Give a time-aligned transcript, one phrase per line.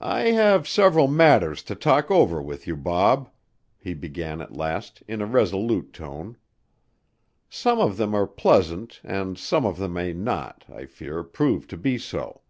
[0.00, 3.28] "I have several matters to talk over with you, Bob,"
[3.76, 6.36] he began at last in a resolute tone.
[7.50, 11.76] "Some of them are pleasant and some of them may not, I fear, prove to
[11.76, 12.42] be so.